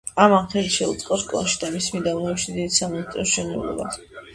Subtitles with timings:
[0.23, 4.07] ამან ხელი შეუწყო, რკონში და მის მიდამოებში დიდ სამონასტრო მშენებლობას.